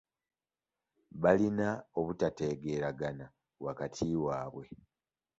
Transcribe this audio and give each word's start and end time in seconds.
Balina 1.21 1.67
obutategeeragana 1.99 3.25
wakati 3.65 4.07
waabwe. 4.25 4.65